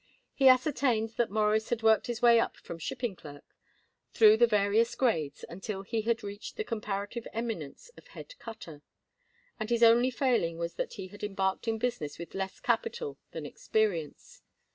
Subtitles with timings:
[0.33, 3.43] He ascertained that Morris had worked his way up from shipping clerk,
[4.11, 8.81] through the various grades, until he had reached the comparative eminence of head cutter,
[9.59, 13.45] and his only failing was that he had embarked in business with less capital than
[13.45, 14.41] experience.